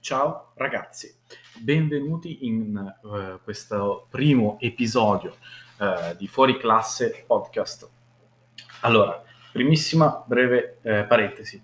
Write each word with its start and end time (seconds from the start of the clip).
Ciao 0.00 0.52
ragazzi, 0.54 1.14
benvenuti 1.58 2.46
in 2.46 2.94
uh, 3.02 3.40
questo 3.42 4.06
primo 4.10 4.58
episodio 4.60 5.36
uh, 5.78 6.16
di 6.16 6.26
Fuori 6.28 6.56
Classe 6.58 7.24
Podcast. 7.26 7.88
Allora, 8.82 9.22
primissima 9.52 10.22
breve 10.26 10.78
eh, 10.82 11.04
parentesi. 11.04 11.62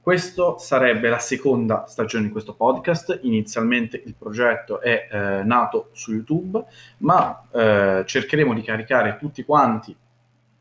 Questo 0.00 0.58
sarebbe 0.58 1.08
la 1.08 1.18
seconda 1.18 1.86
stagione 1.86 2.26
di 2.26 2.30
questo 2.30 2.54
podcast. 2.54 3.20
Inizialmente 3.22 4.02
il 4.04 4.14
progetto 4.14 4.80
è 4.80 5.08
eh, 5.10 5.42
nato 5.44 5.90
su 5.92 6.12
YouTube, 6.12 6.64
ma 6.98 7.48
eh, 7.52 8.04
cercheremo 8.06 8.54
di 8.54 8.62
caricare 8.62 9.16
tutti 9.18 9.44
quanti 9.44 9.94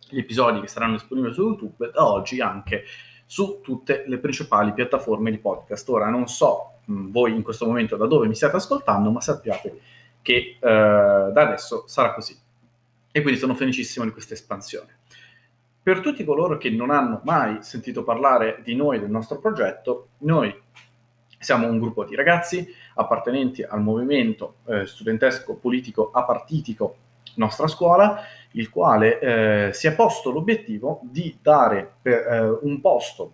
gli 0.10 0.20
episodi 0.20 0.60
che 0.60 0.68
saranno 0.68 0.94
disponibili 0.94 1.34
su 1.34 1.42
YouTube 1.44 1.92
da 1.92 2.08
oggi 2.08 2.42
anche 2.42 2.84
su 3.26 3.62
tutte 3.64 4.04
le 4.08 4.18
principali 4.18 4.74
piattaforme 4.74 5.32
di 5.32 5.38
podcast. 5.38 5.88
Ora 5.90 6.10
non 6.10 6.28
so 6.28 6.80
voi 7.12 7.34
in 7.34 7.42
questo 7.42 7.66
momento 7.66 7.96
da 7.96 8.08
dove 8.08 8.28
mi 8.28 8.36
state 8.36 8.56
ascoltando, 8.56 9.12
ma 9.12 9.22
sappiate 9.22 9.80
che 10.22 10.58
eh, 10.60 10.60
da 10.60 11.32
adesso 11.34 11.86
sarà 11.88 12.14
così. 12.14 12.38
E 13.12 13.22
quindi 13.22 13.40
sono 13.40 13.56
felicissimo 13.56 14.06
di 14.06 14.12
questa 14.12 14.34
espansione. 14.34 15.00
Per 15.84 16.00
tutti 16.00 16.24
coloro 16.24 16.58
che 16.58 16.70
non 16.70 16.92
hanno 16.92 17.22
mai 17.24 17.58
sentito 17.62 18.04
parlare 18.04 18.62
di 18.64 18.76
noi, 18.76 19.00
del 19.00 19.10
nostro 19.10 19.40
progetto, 19.40 20.10
noi 20.20 20.56
siamo 21.40 21.68
un 21.68 21.80
gruppo 21.80 22.06
di 22.06 22.16
ragazzi 22.16 22.68
appartenenti 22.96 23.64
al 23.64 23.82
movimento 23.82 24.58
eh, 24.66 24.86
studentesco 24.86 25.56
politico 25.56 26.12
apartitico 26.14 26.98
nostra 27.36 27.68
scuola, 27.68 28.22
il 28.52 28.70
quale 28.70 29.20
eh, 29.20 29.74
si 29.74 29.88
è 29.88 29.96
posto 29.96 30.32
l'obiettivo 30.32 31.00
di 31.04 31.38
dare 31.42 31.90
per, 32.02 32.28
eh, 32.28 32.60
un 32.62 32.80
posto 32.82 33.34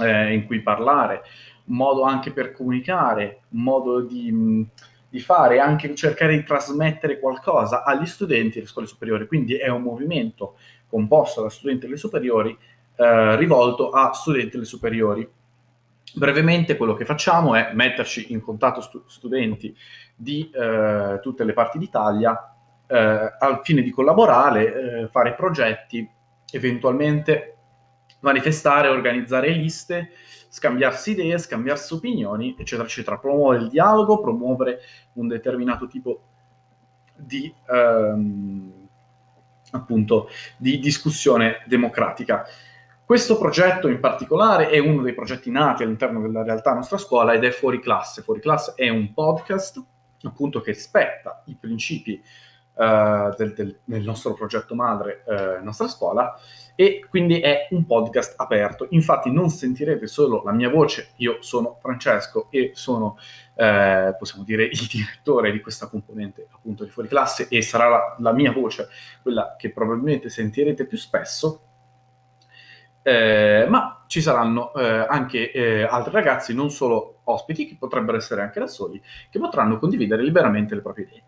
eh, 0.00 0.32
in 0.32 0.46
cui 0.46 0.60
parlare, 0.60 1.22
un 1.68 1.76
modo 1.76 2.02
anche 2.02 2.32
per 2.32 2.52
comunicare, 2.52 3.42
un 3.50 3.62
modo 3.62 4.00
di, 4.00 4.66
di 5.08 5.20
fare, 5.20 5.60
anche 5.60 5.94
cercare 5.94 6.36
di 6.36 6.42
trasmettere 6.42 7.18
qualcosa 7.18 7.84
agli 7.84 8.06
studenti 8.06 8.56
delle 8.56 8.66
scuole 8.66 8.88
superiori. 8.88 9.26
Quindi 9.26 9.56
è 9.56 9.68
un 9.68 9.82
movimento 9.82 10.56
composto 10.88 11.42
da 11.42 11.50
studenti 11.50 11.86
delle 11.86 11.98
superiori 11.98 12.56
eh, 12.96 13.36
rivolto 13.36 13.90
a 13.90 14.12
studenti 14.12 14.50
delle 14.52 14.64
superiori. 14.64 15.28
Brevemente 16.14 16.76
quello 16.76 16.94
che 16.94 17.04
facciamo 17.04 17.54
è 17.54 17.70
metterci 17.74 18.32
in 18.32 18.40
contatto 18.40 18.80
stu- 18.80 19.06
studenti 19.06 19.76
di 20.16 20.50
eh, 20.50 21.18
tutte 21.20 21.44
le 21.44 21.52
parti 21.52 21.78
d'Italia 21.78 22.54
eh, 22.86 22.96
al 23.38 23.60
fine 23.62 23.82
di 23.82 23.90
collaborare, 23.90 25.02
eh, 25.02 25.08
fare 25.08 25.34
progetti, 25.34 26.08
eventualmente 26.50 27.57
manifestare, 28.20 28.88
organizzare 28.88 29.50
liste, 29.50 30.10
scambiarsi 30.48 31.12
idee, 31.12 31.38
scambiarsi 31.38 31.94
opinioni, 31.94 32.56
eccetera, 32.58 32.86
eccetera. 32.86 33.18
Promuovere 33.18 33.62
il 33.62 33.68
dialogo, 33.68 34.20
promuovere 34.20 34.80
un 35.14 35.28
determinato 35.28 35.86
tipo 35.86 36.22
di, 37.16 37.52
ehm, 37.68 38.88
appunto, 39.72 40.28
di 40.56 40.78
discussione 40.78 41.62
democratica. 41.66 42.46
Questo 43.04 43.38
progetto 43.38 43.88
in 43.88 44.00
particolare 44.00 44.68
è 44.68 44.78
uno 44.78 45.02
dei 45.02 45.14
progetti 45.14 45.50
nati 45.50 45.82
all'interno 45.82 46.20
della 46.20 46.42
realtà 46.42 46.74
nostra 46.74 46.98
scuola 46.98 47.32
ed 47.32 47.42
è 47.42 47.50
Fuori 47.50 47.80
Classe. 47.80 48.22
Fuori 48.22 48.40
Classe 48.40 48.74
è 48.76 48.88
un 48.90 49.14
podcast 49.14 49.82
appunto 50.22 50.60
che 50.60 50.72
rispetta 50.72 51.42
i 51.46 51.56
principi 51.58 52.22
uh, 52.78 53.34
del, 53.36 53.52
del, 53.54 53.78
del, 53.84 54.02
nostro 54.02 54.34
progetto 54.34 54.74
madre, 54.74 55.24
uh, 55.26 55.62
nostra 55.62 55.88
scuola, 55.88 56.38
e 56.80 57.04
quindi 57.10 57.40
è 57.40 57.66
un 57.70 57.86
podcast 57.86 58.34
aperto. 58.36 58.86
Infatti 58.90 59.32
non 59.32 59.50
sentirete 59.50 60.06
solo 60.06 60.42
la 60.44 60.52
mia 60.52 60.70
voce, 60.70 61.10
io 61.16 61.38
sono 61.40 61.76
Francesco 61.80 62.46
e 62.50 62.70
sono, 62.74 63.18
eh, 63.56 64.14
possiamo 64.16 64.44
dire, 64.44 64.62
il 64.62 64.86
direttore 64.86 65.50
di 65.50 65.60
questa 65.60 65.88
componente 65.88 66.46
appunto 66.48 66.84
di 66.84 66.90
fuori 66.90 67.08
classe 67.08 67.48
e 67.48 67.62
sarà 67.62 67.88
la, 67.88 68.16
la 68.20 68.32
mia 68.32 68.52
voce 68.52 68.88
quella 69.22 69.56
che 69.58 69.72
probabilmente 69.72 70.30
sentirete 70.30 70.86
più 70.86 70.96
spesso. 70.96 71.62
Eh, 73.02 73.66
ma 73.68 74.04
ci 74.06 74.20
saranno 74.20 74.72
eh, 74.74 75.04
anche 75.08 75.50
eh, 75.50 75.82
altri 75.82 76.12
ragazzi, 76.12 76.54
non 76.54 76.70
solo 76.70 77.22
ospiti, 77.24 77.66
che 77.66 77.76
potrebbero 77.76 78.16
essere 78.16 78.42
anche 78.42 78.60
da 78.60 78.68
soli, 78.68 79.02
che 79.30 79.38
potranno 79.40 79.80
condividere 79.80 80.22
liberamente 80.22 80.76
le 80.76 80.80
proprie 80.80 81.06
idee. 81.06 81.22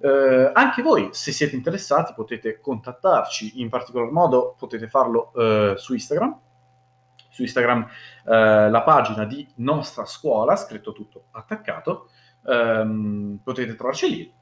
Eh, 0.00 0.50
anche 0.52 0.82
voi, 0.82 1.08
se 1.12 1.32
siete 1.32 1.56
interessati, 1.56 2.12
potete 2.14 2.60
contattarci, 2.60 3.60
in 3.60 3.68
particolar 3.68 4.10
modo 4.10 4.54
potete 4.58 4.88
farlo 4.88 5.32
eh, 5.34 5.74
su 5.76 5.92
Instagram. 5.92 6.40
Su 7.30 7.42
Instagram 7.42 7.86
eh, 8.26 8.70
la 8.70 8.82
pagina 8.82 9.24
di 9.24 9.46
nostra 9.56 10.04
scuola, 10.04 10.56
scritto 10.56 10.92
tutto 10.92 11.26
attaccato, 11.32 12.10
ehm, 12.46 13.40
potete 13.42 13.74
trovarci 13.74 14.08
lì 14.08 14.32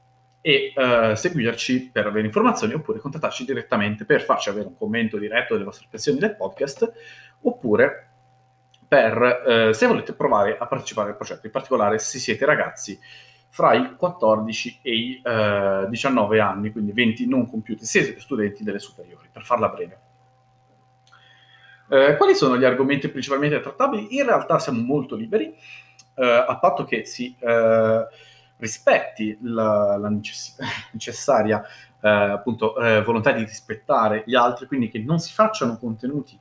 e 0.41 0.73
eh, 0.75 1.15
seguirci 1.15 1.89
per 1.91 2.07
avere 2.07 2.25
informazioni 2.25 2.73
oppure 2.73 2.99
contattarci 2.99 3.43
direttamente 3.43 4.05
per 4.05 4.21
farci 4.21 4.49
avere 4.49 4.67
un 4.67 4.77
commento 4.77 5.17
diretto 5.17 5.53
delle 5.53 5.65
vostre 5.65 5.85
impressioni 5.85 6.19
del 6.19 6.35
podcast 6.35 6.91
oppure 7.41 8.09
per 8.87 9.43
eh, 9.45 9.73
se 9.73 9.87
volete 9.87 10.13
provare 10.13 10.57
a 10.57 10.65
partecipare 10.65 11.09
al 11.09 11.17
progetto, 11.17 11.45
in 11.45 11.51
particolare 11.51 11.99
se 11.99 12.19
siete 12.19 12.45
ragazzi 12.45 12.97
fra 13.49 13.73
i 13.73 13.95
14 13.95 14.79
e 14.81 14.95
i 14.95 15.21
eh, 15.23 15.85
19 15.89 16.39
anni, 16.39 16.71
quindi 16.71 16.91
20 16.91 17.27
non 17.27 17.49
compiuti, 17.49 17.85
se 17.85 18.19
studenti 18.19 18.63
delle 18.63 18.79
superiori, 18.79 19.27
per 19.31 19.43
farla 19.43 19.69
breve. 19.69 19.99
Eh, 21.89 22.17
quali 22.17 22.35
sono 22.35 22.57
gli 22.57 22.65
argomenti 22.65 23.07
principalmente 23.09 23.61
trattabili? 23.61 24.15
In 24.17 24.25
realtà 24.25 24.59
siamo 24.59 24.81
molto 24.81 25.15
liberi, 25.15 25.55
eh, 26.15 26.45
a 26.47 26.57
patto 26.57 26.83
che 26.83 27.05
si 27.05 27.35
eh, 27.39 28.05
rispetti 28.57 29.37
la, 29.41 29.97
la 29.97 30.09
necess- 30.09 30.57
necessaria 30.91 31.63
eh, 32.01 32.09
appunto, 32.09 32.77
eh, 32.77 33.01
volontà 33.03 33.31
di 33.31 33.43
rispettare 33.43 34.23
gli 34.25 34.35
altri, 34.35 34.67
quindi 34.67 34.89
che 34.89 34.99
non 34.99 35.19
si 35.19 35.33
facciano 35.33 35.77
contenuti 35.77 36.39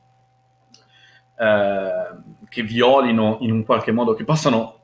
che 1.36 2.62
violino 2.62 3.36
in 3.42 3.52
un 3.52 3.62
qualche 3.62 3.92
modo, 3.92 4.14
che 4.14 4.24
possano 4.24 4.75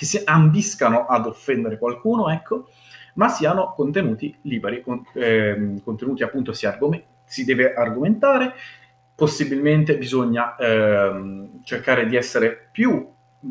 che 0.00 0.06
si 0.06 0.18
ambiscano 0.24 1.04
ad 1.04 1.26
offendere 1.26 1.76
qualcuno, 1.76 2.30
ecco, 2.30 2.70
ma 3.16 3.28
siano 3.28 3.74
contenuti 3.76 4.34
liberi, 4.44 4.80
con, 4.80 5.04
eh, 5.12 5.78
contenuti 5.84 6.22
appunto 6.22 6.54
si, 6.54 6.64
argom- 6.64 7.02
si, 7.26 7.44
deve 7.44 7.74
argomentare, 7.74 8.54
possibilmente 9.14 9.98
bisogna 9.98 10.56
eh, 10.56 11.50
cercare 11.64 12.06
di 12.06 12.16
essere 12.16 12.70
più 12.72 13.06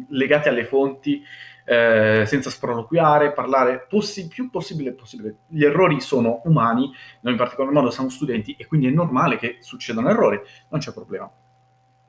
legati 0.07 0.49
alle 0.49 0.65
fonti, 0.65 1.23
eh, 1.65 2.23
senza 2.25 2.49
sproloquiare, 2.49 3.31
parlare 3.31 3.85
possi- 3.87 4.27
più 4.27 4.49
possibile 4.49 4.93
possibile. 4.93 5.41
Gli 5.45 5.63
errori 5.63 6.01
sono 6.01 6.41
umani, 6.45 6.91
noi 7.19 7.33
in 7.33 7.37
particolar 7.37 7.71
modo 7.71 7.91
siamo 7.91 8.09
studenti 8.09 8.55
e 8.57 8.65
quindi 8.65 8.87
è 8.87 8.89
normale 8.89 9.37
che 9.37 9.57
succedano 9.59 10.09
errori, 10.09 10.41
non 10.69 10.79
c'è 10.79 10.93
problema. 10.93 11.29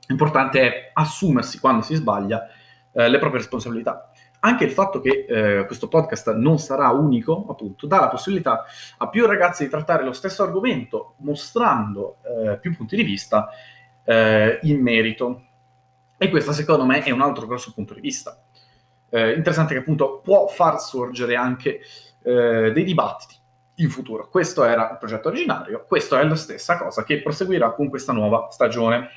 L'importante 0.07 0.61
è 0.61 0.89
assumersi 0.93 1.59
quando 1.59 1.83
si 1.83 1.93
sbaglia 1.93 2.47
eh, 2.91 3.07
le 3.07 3.19
proprie 3.19 3.39
responsabilità 3.39 4.10
anche 4.43 4.63
il 4.63 4.71
fatto 4.71 4.99
che 4.99 5.25
eh, 5.27 5.65
questo 5.65 5.87
podcast 5.87 6.33
non 6.33 6.57
sarà 6.59 6.89
unico, 6.89 7.45
appunto, 7.49 7.87
dà 7.87 7.99
la 7.99 8.07
possibilità 8.07 8.65
a 8.97 9.09
più 9.09 9.25
ragazzi 9.25 9.63
di 9.63 9.69
trattare 9.69 10.03
lo 10.03 10.13
stesso 10.13 10.43
argomento, 10.43 11.15
mostrando 11.17 12.17
eh, 12.23 12.57
più 12.59 12.75
punti 12.75 12.95
di 12.95 13.03
vista 13.03 13.49
eh, 14.03 14.59
in 14.63 14.81
merito. 14.81 15.43
E 16.17 16.29
questo, 16.29 16.53
secondo 16.53 16.85
me, 16.85 17.03
è 17.03 17.11
un 17.11 17.21
altro 17.21 17.45
grosso 17.45 17.71
punto 17.73 17.93
di 17.93 18.01
vista. 18.01 18.43
Eh, 19.09 19.33
interessante 19.33 19.73
che, 19.73 19.79
appunto, 19.79 20.21
può 20.23 20.47
far 20.47 20.79
sorgere 20.79 21.35
anche 21.35 21.79
eh, 22.23 22.71
dei 22.71 22.83
dibattiti 22.83 23.35
in 23.75 23.89
futuro. 23.89 24.27
Questo 24.27 24.63
era 24.63 24.91
il 24.91 24.97
progetto 24.97 25.27
originario, 25.27 25.85
questo 25.87 26.17
è 26.17 26.23
la 26.23 26.35
stessa 26.35 26.77
cosa 26.77 27.03
che 27.03 27.21
proseguirà 27.21 27.73
con 27.73 27.89
questa 27.89 28.13
nuova 28.13 28.47
stagione. 28.49 29.09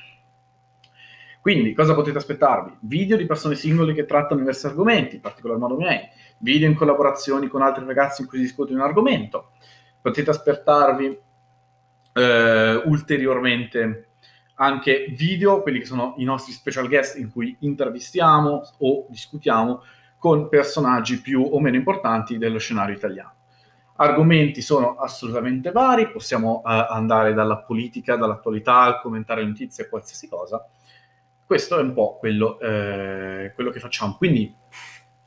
Quindi 1.45 1.75
cosa 1.75 1.93
potete 1.93 2.17
aspettarvi? 2.17 2.75
Video 2.79 3.15
di 3.17 3.27
persone 3.27 3.53
singole 3.53 3.93
che 3.93 4.05
trattano 4.05 4.39
diversi 4.39 4.65
argomenti, 4.65 5.17
in 5.17 5.21
particolar 5.21 5.59
modo 5.59 5.75
miei, 5.75 5.99
video 6.39 6.67
in 6.67 6.73
collaborazioni 6.73 7.47
con 7.49 7.61
altri 7.61 7.85
ragazzi 7.85 8.23
in 8.23 8.27
cui 8.27 8.39
si 8.39 8.45
discute 8.45 8.73
un 8.73 8.79
argomento. 8.79 9.51
Potete 10.01 10.31
aspettarvi 10.31 11.19
eh, 12.13 12.81
ulteriormente 12.85 14.07
anche 14.55 15.13
video, 15.15 15.61
quelli 15.61 15.77
che 15.77 15.85
sono 15.85 16.15
i 16.17 16.23
nostri 16.23 16.51
special 16.51 16.87
guest 16.87 17.19
in 17.19 17.31
cui 17.31 17.55
intervistiamo 17.59 18.63
o 18.79 19.05
discutiamo 19.07 19.83
con 20.17 20.49
personaggi 20.49 21.21
più 21.21 21.47
o 21.47 21.59
meno 21.59 21.75
importanti 21.75 22.39
dello 22.39 22.57
scenario 22.57 22.95
italiano. 22.95 23.33
Argomenti 23.97 24.61
sono 24.63 24.95
assolutamente 24.95 25.71
vari, 25.71 26.09
possiamo 26.09 26.63
uh, 26.65 26.69
andare 26.89 27.35
dalla 27.35 27.57
politica, 27.59 28.15
dall'attualità, 28.15 28.79
al 28.79 28.99
commentare 28.99 29.45
notizie, 29.45 29.87
qualsiasi 29.87 30.27
cosa 30.27 30.59
questo 31.45 31.77
è 31.77 31.81
un 31.81 31.93
po' 31.93 32.17
quello, 32.17 32.59
eh, 32.59 33.51
quello 33.53 33.69
che 33.69 33.79
facciamo. 33.79 34.15
Quindi 34.17 34.53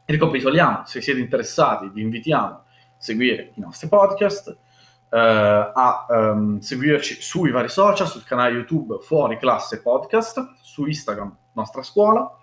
ricapitoliamo, 0.05 0.83
se 0.85 1.01
siete 1.01 1.21
interessati 1.21 1.89
vi 1.93 2.03
invitiamo 2.03 2.47
a 2.47 2.65
seguire 2.97 3.53
i 3.55 3.61
nostri 3.61 3.89
podcast, 3.89 4.49
eh, 5.11 5.19
a 5.19 6.07
um, 6.09 6.59
seguirci 6.59 7.21
sui 7.21 7.51
vari 7.51 7.69
social, 7.69 8.09
sul 8.09 8.25
canale 8.25 8.55
YouTube 8.55 8.99
Fuori 9.01 9.39
Classe 9.39 9.81
Podcast, 9.81 10.55
su 10.61 10.87
Instagram 10.87 11.37
Nostra 11.53 11.83
Scuola, 11.83 12.37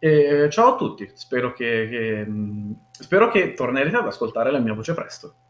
E 0.00 0.48
ciao 0.50 0.74
a 0.74 0.76
tutti, 0.76 1.10
spero 1.14 1.52
che 1.52 1.88
che 1.90 2.24
mhmm, 2.24 2.74
spero 2.90 3.28
che 3.30 3.54
tornerete 3.54 3.96
ad 3.96 4.06
ascoltare 4.06 4.50
la 4.52 4.60
mia 4.60 4.74
voce 4.74 4.94
presto. 4.94 5.34